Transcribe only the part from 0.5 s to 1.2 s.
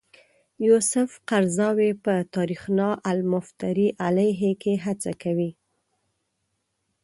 یوسف